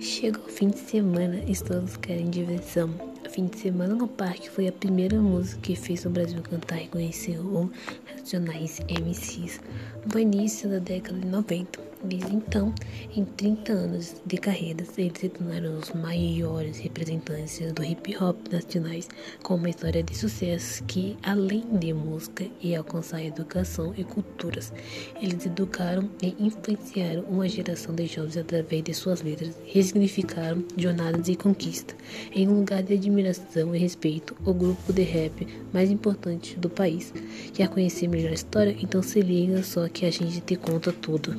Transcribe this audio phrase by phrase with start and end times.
[0.00, 2.90] Chega o fim de semana e todos querem diversão.
[3.30, 6.88] Fim de semana no parque foi a primeira música que fez o Brasil cantar e
[6.88, 7.70] conhecer o
[8.24, 9.60] Racionais MCs
[10.10, 11.94] no início da década de 90.
[12.04, 12.74] Desde então,
[13.16, 19.08] em 30 anos de carreira, eles se tornaram os maiores representantes do hip hop nacionais,
[19.42, 24.70] com uma história de sucesso que, além de música e alcançar educação e culturas,
[25.20, 31.36] eles educaram e influenciaram uma geração de jovens através de suas letras, ressignificaram jornadas e
[31.36, 31.94] conquista.
[32.32, 37.14] Em um lugar de admiração e respeito, o grupo de rap mais importante do país.
[37.54, 38.76] Quer conhecer melhor a história?
[38.80, 41.34] Então se liga só que a gente te conta tudo.